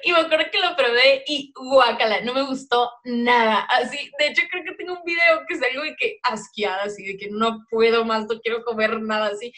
[0.02, 3.60] y me acuerdo que lo probé y guácala, no me gustó nada.
[3.60, 7.16] Así, de hecho, creo que tengo un video que salgo de que asqueada, así, de
[7.16, 9.52] que no puedo más, no quiero comer nada así.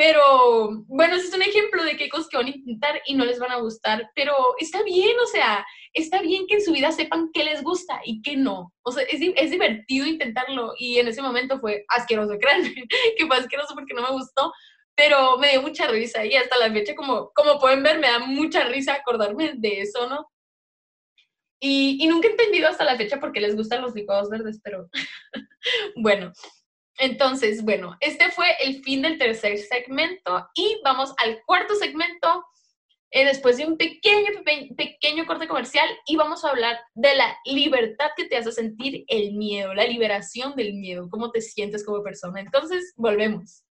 [0.00, 3.26] Pero bueno, ese es un ejemplo de qué cosas que van a intentar y no
[3.26, 6.90] les van a gustar, pero está bien, o sea, está bien que en su vida
[6.90, 8.72] sepan qué les gusta y qué no.
[8.80, 12.72] O sea, es, es divertido intentarlo y en ese momento fue asqueroso, créanme,
[13.18, 14.50] que fue asqueroso porque no me gustó,
[14.96, 18.20] pero me dio mucha risa y hasta la fecha, como, como pueden ver, me da
[18.20, 20.30] mucha risa acordarme de eso, ¿no?
[21.60, 24.62] Y, y nunca he entendido hasta la fecha por qué les gustan los licuados verdes,
[24.64, 24.88] pero
[25.96, 26.32] bueno,
[27.00, 32.44] entonces, bueno, este fue el fin del tercer segmento y vamos al cuarto segmento
[33.10, 34.28] eh, después de un pequeño,
[34.76, 39.32] pequeño corte comercial y vamos a hablar de la libertad que te hace sentir el
[39.32, 42.40] miedo, la liberación del miedo, cómo te sientes como persona.
[42.40, 43.64] Entonces, volvemos.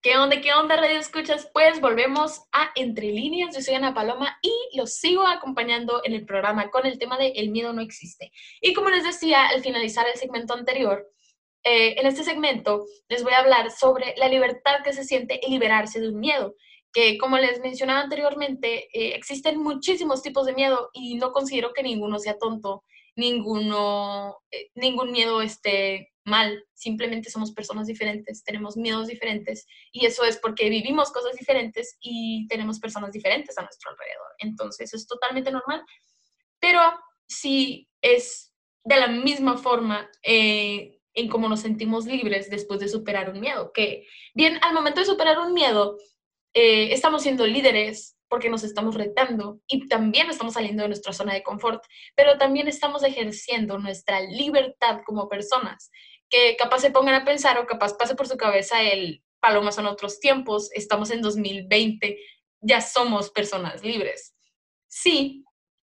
[0.00, 1.50] ¿Qué onda, qué onda, Radio Escuchas?
[1.52, 3.52] Pues volvemos a Entre Líneas.
[3.52, 7.30] Yo soy Ana Paloma y los sigo acompañando en el programa con el tema de
[7.30, 8.30] El miedo no existe.
[8.60, 11.10] Y como les decía al finalizar el segmento anterior,
[11.64, 15.50] eh, en este segmento les voy a hablar sobre la libertad que se siente en
[15.50, 16.54] liberarse de un miedo.
[16.92, 21.82] Que como les mencionaba anteriormente, eh, existen muchísimos tipos de miedo y no considero que
[21.82, 22.84] ninguno sea tonto,
[23.16, 26.12] ninguno, eh, ningún miedo esté
[26.74, 32.46] simplemente somos personas diferentes, tenemos miedos diferentes y eso es porque vivimos cosas diferentes y
[32.48, 34.32] tenemos personas diferentes a nuestro alrededor.
[34.38, 35.82] Entonces es totalmente normal,
[36.60, 36.80] pero
[37.26, 38.52] si es
[38.84, 43.72] de la misma forma eh, en cómo nos sentimos libres después de superar un miedo,
[43.72, 45.98] que bien, al momento de superar un miedo,
[46.54, 51.34] eh, estamos siendo líderes, porque nos estamos retando y también estamos saliendo de nuestra zona
[51.34, 51.82] de confort,
[52.14, 55.90] pero también estamos ejerciendo nuestra libertad como personas
[56.28, 59.86] que capaz se pongan a pensar o capaz pase por su cabeza el palomas son
[59.86, 62.18] otros tiempos, estamos en 2020,
[62.60, 64.34] ya somos personas libres.
[64.88, 65.44] Sí,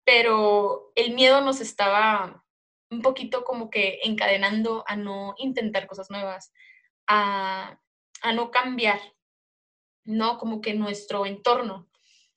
[0.05, 2.45] pero el miedo nos estaba
[2.91, 6.53] un poquito como que encadenando a no intentar cosas nuevas,
[7.07, 7.79] a,
[8.23, 9.01] a no cambiar,
[10.05, 10.39] ¿no?
[10.39, 11.89] Como que nuestro entorno.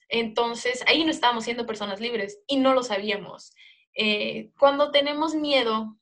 [0.10, 3.54] Entonces, ahí no estábamos siendo personas libres y no lo sabíamos.
[3.94, 5.98] Eh, cuando tenemos miedo,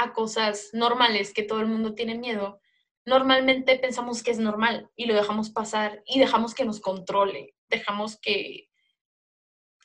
[0.00, 2.60] a cosas normales que todo el mundo tiene miedo,
[3.04, 8.18] normalmente pensamos que es normal y lo dejamos pasar y dejamos que nos controle, dejamos
[8.18, 8.70] que,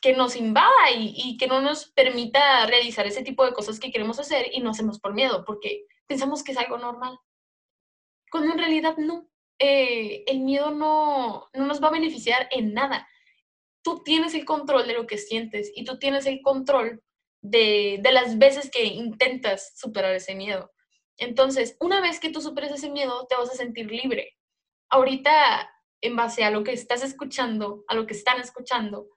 [0.01, 4.19] que nos invada y, que no nos permita realizar ese tipo de cosas que queremos
[4.19, 7.19] hacer y no hacemos por miedo, porque pensamos que es algo normal.
[8.31, 9.27] Cuando en realidad no.
[9.57, 13.07] Eh, el miedo no, no nos va a beneficiar en nada.
[13.81, 17.01] Tú tienes el control de lo que sientes y tú tienes el control
[17.49, 20.71] de, las veces que intentas superar ese miedo.
[21.17, 24.37] Entonces, una vez que tú superes ese miedo, te vas a sentir libre.
[24.89, 25.69] Ahorita,
[26.01, 29.07] en base a lo que estás escuchando, a lo que están escuchando,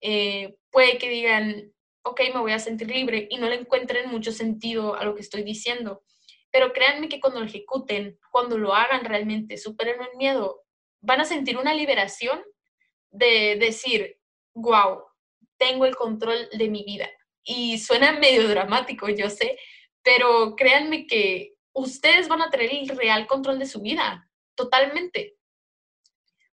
[0.00, 1.72] eh, puede que digan,
[2.02, 5.22] ok, me voy a sentir libre y no le encuentren mucho sentido a lo que
[5.22, 6.02] estoy diciendo.
[6.50, 10.62] Pero créanme que cuando lo ejecuten, cuando lo hagan realmente, superen el miedo,
[11.00, 12.42] van a sentir una liberación
[13.10, 14.18] de decir,
[14.54, 15.04] wow,
[15.56, 17.08] tengo el control de mi vida.
[17.48, 19.56] Y suena medio dramático, yo sé,
[20.02, 25.38] pero créanme que ustedes van a tener el real control de su vida, totalmente.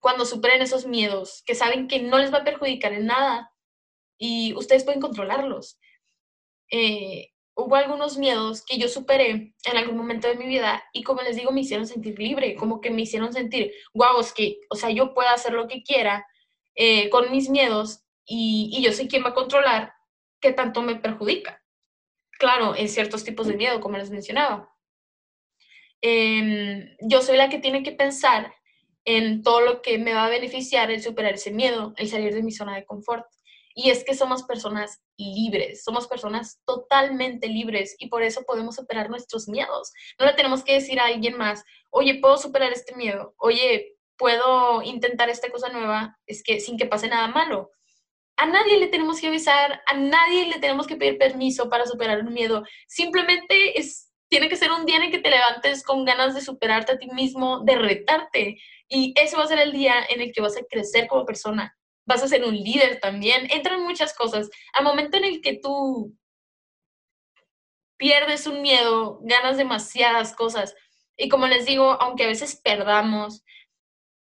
[0.01, 3.53] Cuando superen esos miedos, que saben que no les va a perjudicar en nada
[4.19, 5.79] y ustedes pueden controlarlos.
[6.73, 11.23] Eh, hubo algunos miedos que yo superé en algún momento de mi vida y como
[11.23, 14.75] les digo, me hicieron sentir libre, como que me hicieron sentir, wow, es que, o
[14.75, 16.27] sea, yo puedo hacer lo que quiera
[16.75, 19.93] eh, con mis miedos y, y yo sé quién va a controlar
[20.41, 21.63] qué tanto me perjudica.
[22.39, 24.75] Claro, en ciertos tipos de miedo, como les mencionaba.
[26.01, 28.55] Em, yo soy la que tiene que pensar
[29.05, 32.43] en todo lo que me va a beneficiar el superar ese miedo, el salir de
[32.43, 33.27] mi zona de confort.
[33.75, 39.11] Y es que somos personas libres, somos personas totalmente libres y por eso podemos superar
[39.11, 39.93] nuestros miedos.
[40.19, 44.83] No le tenemos que decir a alguien más, oye, puedo superar este miedo, oye, puedo
[44.83, 47.71] intentar esta cosa nueva, es que sin que pase nada malo.
[48.37, 52.21] A nadie le tenemos que avisar, a nadie le tenemos que pedir permiso para superar
[52.21, 52.65] un miedo.
[52.87, 56.41] Simplemente es, tiene que ser un día en el que te levantes con ganas de
[56.41, 58.59] superarte a ti mismo, de retarte.
[58.89, 61.77] Y eso va a ser el día en el que vas a crecer como persona
[62.11, 64.51] vas a ser un líder también, entran muchas cosas.
[64.73, 66.13] Al momento en el que tú
[67.97, 70.75] pierdes un miedo, ganas demasiadas cosas.
[71.17, 73.45] Y como les digo, aunque a veces perdamos,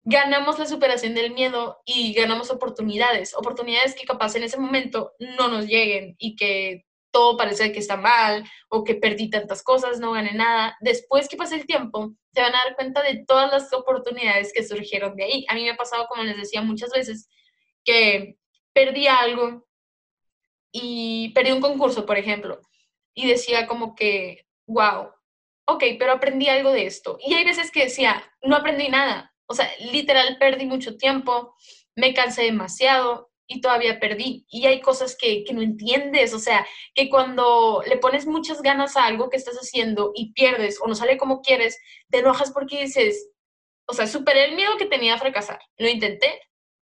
[0.06, 5.48] ganamos la superación del miedo y ganamos oportunidades, oportunidades que capaz en ese momento no
[5.48, 10.12] nos lleguen y que todo parece que está mal o que perdí tantas cosas, no
[10.12, 10.76] gané nada.
[10.80, 14.62] Después que pase el tiempo, se van a dar cuenta de todas las oportunidades que
[14.62, 15.46] surgieron de ahí.
[15.48, 17.28] A mí me ha pasado, como les decía muchas veces,
[17.84, 18.36] que
[18.72, 19.66] perdí algo
[20.70, 22.60] y perdí un concurso, por ejemplo,
[23.12, 25.10] y decía como que, wow,
[25.66, 27.18] ok, pero aprendí algo de esto.
[27.20, 29.32] Y hay veces que decía, no aprendí nada.
[29.46, 31.54] O sea, literal perdí mucho tiempo,
[31.94, 34.44] me cansé demasiado y todavía perdí.
[34.48, 38.96] Y hay cosas que, que, no entiendes, o sea, que cuando le pones muchas ganas
[38.96, 41.78] a algo que estás haciendo y pierdes o no sale como quieres,
[42.10, 43.30] te enojas porque dices,
[43.86, 45.60] o sea, superé el miedo que tenía a fracasar.
[45.78, 46.40] Lo intenté,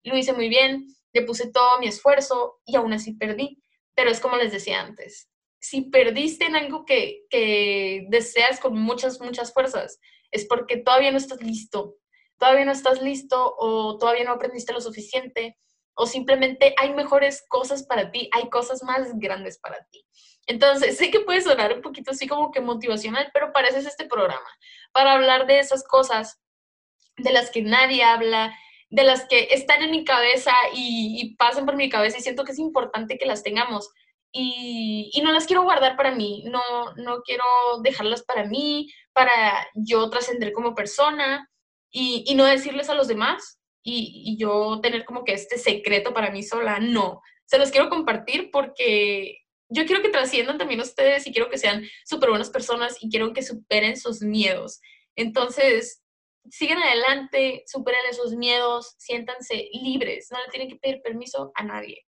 [0.05, 3.63] lo hice muy bien, le puse todo mi esfuerzo y aún así perdí.
[3.95, 5.29] Pero es como les decía antes,
[5.61, 9.99] si perdiste en algo que, que deseas con muchas, muchas fuerzas,
[10.31, 11.97] es porque todavía no estás listo,
[12.41, 15.57] todavía no estás listo o todavía no aprendiste lo suficiente
[15.95, 20.03] o simplemente hay mejores cosas para ti, hay cosas más grandes para ti.
[20.47, 23.87] Entonces, sé que puede sonar un poquito así como que motivacional, pero para eso es
[23.87, 24.49] este programa,
[24.93, 26.41] para hablar de esas cosas
[27.19, 28.57] de las que nadie habla,
[28.89, 32.53] de las que están en mi cabeza y, pasan por mi cabeza y siento que
[32.53, 33.91] es importante que las tengamos.
[34.33, 36.63] Y, no las quiero guardar para mí, no,
[36.97, 37.45] no quiero
[37.83, 41.50] dejarlas para mí, para yo trascender como persona
[41.91, 46.31] y, no decirles a los demás y, y, yo tener como que este secreto para
[46.31, 49.39] mí sola, no, se los quiero compartir porque
[49.69, 53.33] yo quiero que trasciendan también ustedes y quiero que sean súper buenas personas y quiero
[53.33, 54.81] que superen sus miedos.
[55.17, 56.03] Entonces,
[56.51, 62.05] sigan adelante, superen esos miedos, siéntanse libres, no le tienen que pedir permiso a nadie.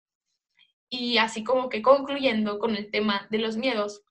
[0.91, 4.03] Y así como que concluyendo con el tema de los miedos,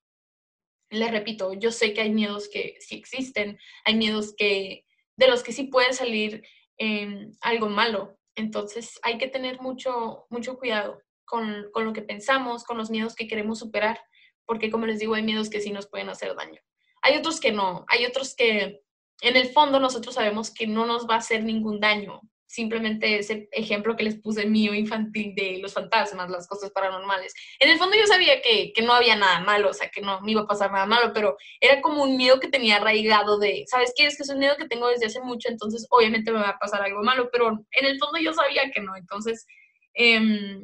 [0.90, 4.86] les repito, yo sé que hay miedos que sí existen, hay miedos que
[5.16, 6.44] de los que sí puede salir
[6.78, 8.18] em, algo malo.
[8.36, 13.16] Entonces hay que tener mucho, mucho cuidado con, con lo que pensamos, con los miedos
[13.16, 14.02] que queremos superar,
[14.46, 16.62] porque como les digo, hay miedos que sí nos pueden hacer daño.
[17.02, 18.82] Hay otros que no, hay otros que
[19.22, 22.22] en el fondo nosotros sabemos que no nos va a hacer ningún daño.
[22.52, 27.34] Simplemente ese ejemplo que les puse mío infantil de los fantasmas, las cosas paranormales.
[27.62, 30.20] En el fondo yo sabía que, que, no había nada malo, o sea, que no
[30.20, 33.64] me iba a pasar nada malo, pero era como un miedo que tenía arraigado de,
[33.68, 34.06] ¿sabes qué?
[34.06, 36.60] Es que es un miedo que tengo desde hace mucho, entonces obviamente me va a
[36.60, 38.98] pasar algo malo, pero en el fondo yo sabía que no.
[38.98, 39.48] Entonces,
[39.94, 40.60] eh,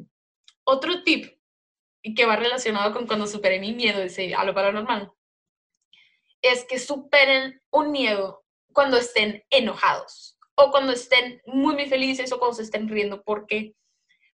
[0.64, 1.38] otro tip
[2.14, 5.10] que va relacionado con cuando superé mi miedo ese, a lo paranormal
[6.42, 12.38] es que superen un miedo cuando estén enojados o cuando estén muy, muy felices o
[12.38, 13.22] cuando se estén riendo.
[13.22, 13.76] ¿Por qué?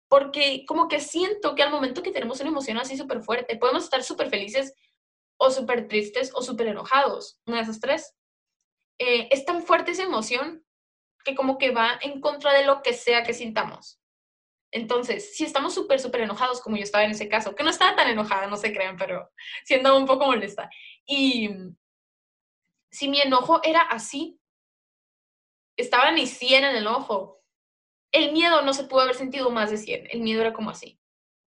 [0.08, 3.84] Porque como que siento que al momento que tenemos una emoción así súper fuerte, podemos
[3.84, 4.74] estar súper felices
[5.36, 8.14] o súper tristes o súper enojados, una de esas tres.
[8.98, 10.64] Eh, es tan fuerte esa emoción
[11.24, 14.00] que como que va en contra de lo que sea que sintamos.
[14.72, 17.94] Entonces, si estamos súper, súper enojados, como yo estaba en ese caso, que no estaba
[17.96, 19.30] tan enojada, no se crean, pero
[19.64, 20.70] siendo un poco molesta.
[21.06, 21.50] Y
[22.90, 24.40] si mi enojo era así,
[25.76, 27.42] estaba ni 100 en el ojo,
[28.12, 31.00] el miedo no se pudo haber sentido más de 100, el miedo era como así.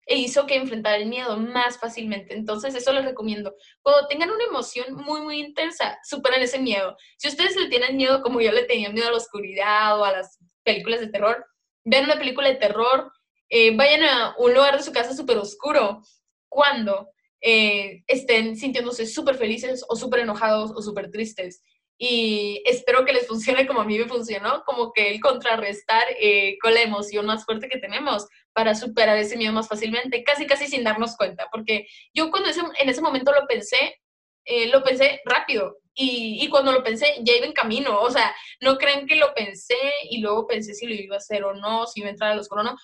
[0.05, 2.33] E hizo que enfrentara el miedo más fácilmente.
[2.35, 3.55] Entonces, eso les recomiendo.
[3.81, 6.97] Cuando tengan una emoción muy, muy intensa, superen ese miedo.
[7.17, 10.11] Si ustedes le tienen miedo, como yo le tenía miedo a la oscuridad o a
[10.11, 11.45] las películas de terror,
[11.85, 13.11] vean una película de terror,
[13.49, 16.01] eh, vayan a un lugar de su casa súper oscuro.
[16.49, 17.09] Cuando
[17.41, 21.63] eh, estén sintiéndose súper felices o súper enojados o súper tristes
[22.03, 26.57] y espero que les funcione como a mí me funcionó, como que el contrarrestar eh,
[26.59, 30.65] con la emoción más fuerte que tenemos para superar ese miedo más fácilmente, casi casi
[30.65, 33.99] sin darnos cuenta, porque yo cuando en ese momento lo pensé,
[34.45, 38.35] eh, lo pensé rápido y, y, cuando lo pensé ya iba en camino, o sea,
[38.61, 39.77] no creen que lo pensé
[40.09, 42.35] y luego pensé si lo iba a hacer o no, si iba a entrar a
[42.35, 42.75] los o no,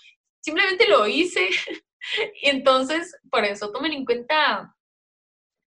[0.42, 1.50] simplemente lo hice.
[2.42, 4.74] Y entonces por eso tomen en cuenta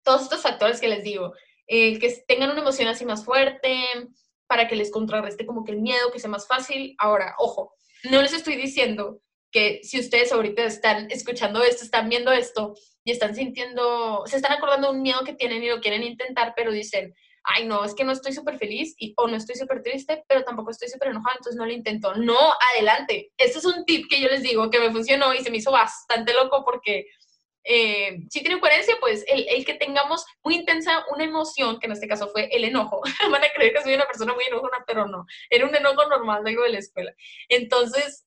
[0.05, 1.35] todos estos factores que les digo,
[1.73, 3.79] eh, que tengan una emoción así más fuerte,
[4.49, 6.97] para que les contrarreste como que el miedo, que sea más fácil.
[6.99, 7.73] Ahora, ojo,
[8.11, 9.21] no les estoy diciendo
[9.53, 14.51] que si ustedes ahorita están escuchando esto, están viendo esto y están sintiendo, se están
[14.51, 17.15] acordando de un miedo que tienen y lo quieren intentar, pero dicen,
[17.45, 20.43] ay, no, es que no estoy súper feliz y, o no estoy súper triste, pero
[20.43, 22.15] tampoco estoy súper enojada, entonces no lo intento.
[22.17, 22.37] No,
[22.75, 23.31] adelante.
[23.37, 25.71] Este es un tip que yo les digo que me funcionó y se me hizo
[25.71, 27.07] bastante loco porque
[27.73, 32.09] eh, si tiene coherencia, pues el, que tengamos muy intensa una emoción, que en este
[32.09, 33.01] caso fue el enojo,
[33.31, 36.43] van a creer que soy una persona muy enojona, pero no, era un enojo normal
[36.43, 37.15] de la escuela.
[37.49, 38.27] Entonces,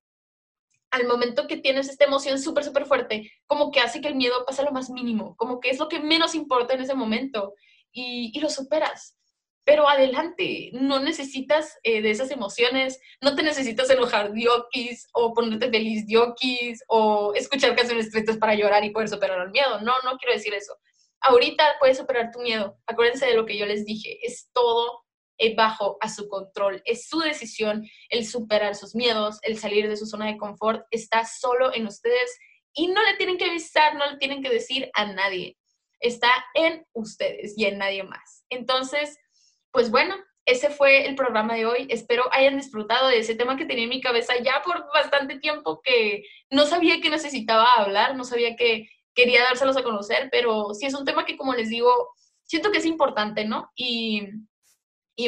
[0.91, 4.45] al momento que tienes esta emoción súper, súper fuerte, como que hace que el miedo
[4.45, 7.53] pase a lo más mínimo, como que es lo que menos importa en ese momento
[7.91, 9.17] y, y lo superas
[9.65, 15.69] pero adelante, no necesitas eh, de esas emociones, no te necesitas enojar diokis o ponerte
[15.69, 19.79] feliz diokis o escuchar canciones tristes para llorar y poder superar el miedo.
[19.81, 20.73] No, no quiero decir eso.
[21.21, 22.77] Ahorita puedes superar tu miedo.
[22.85, 25.03] Acuérdense de lo que yo les dije, es todo
[25.37, 29.95] eh, bajo a su control, es su decisión el superar sus miedos, el salir de
[29.95, 32.37] su zona de confort, está solo en ustedes
[32.73, 35.57] y no le tienen que avisar, no le tienen que decir a nadie.
[36.01, 38.43] Está en ustedes y en nadie más.
[38.49, 39.17] Entonces,
[39.73, 40.15] pues bueno,
[40.45, 41.87] ese fue el programa de hoy.
[41.89, 45.81] Espero hayan disfrutado de ese tema que tenía en mi cabeza ya por bastante tiempo
[45.83, 50.85] que no sabía que necesitaba hablar, no sabía que quería dárselos a conocer, pero sí
[50.85, 51.91] es un tema que, como les digo,
[52.43, 53.71] siento que es importante, ¿no?
[53.75, 54.21] Y,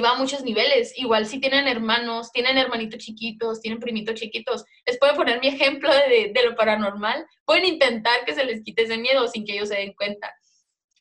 [0.04, 0.94] va a muchos niveles.
[0.98, 5.92] Igual si tienen hermanos, tienen hermanitos chiquitos, tienen primitos chiquitos, les puedo poner mi ejemplo
[5.92, 7.26] de, de, lo paranormal.
[7.46, 10.34] Pueden intentar que se les quite ese miedo sin que ellos se den cuenta.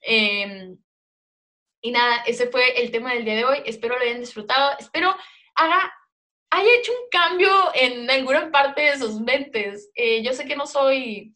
[0.07, 0.77] Eh,
[1.85, 3.59] y nada, ese fue el tema del día de hoy.
[3.67, 4.75] Espero lo hayan disfrutado.
[4.79, 5.15] Espero
[5.55, 5.93] haga,
[6.49, 9.91] haya hecho un cambio en alguna parte de sus mentes.
[9.95, 11.35] Eh, yo sé que no soy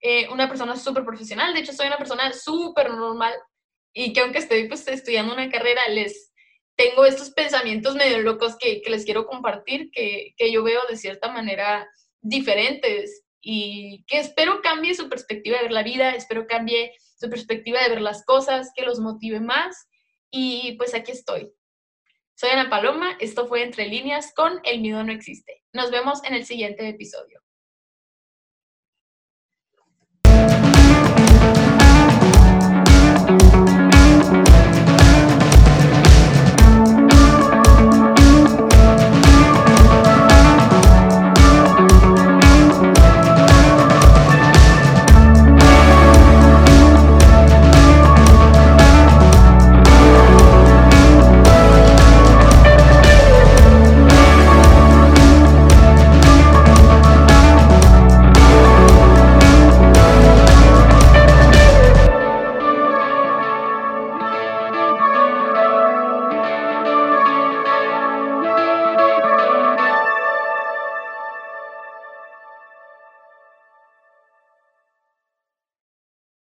[0.00, 3.34] eh, una persona súper profesional, de hecho soy una persona súper normal
[3.92, 6.32] y que aunque estoy pues, estudiando una carrera, les
[6.76, 10.96] tengo estos pensamientos medio locos que, que les quiero compartir, que, que yo veo de
[10.96, 16.92] cierta manera diferentes y que espero cambie su perspectiva de ver la vida, espero cambie
[17.20, 19.88] su perspectiva de ver las cosas, que los motive más.
[20.30, 21.52] Y pues aquí estoy.
[22.34, 25.62] Soy Ana Paloma, esto fue Entre líneas con El miedo no existe.
[25.74, 27.42] Nos vemos en el siguiente episodio.